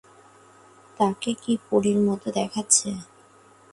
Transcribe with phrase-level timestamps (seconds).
[0.99, 2.89] তাকে তো পরীর মতো দেখাচ্ছে।